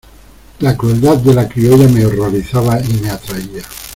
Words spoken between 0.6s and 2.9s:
la crueldad de la criolla me horrorizaba y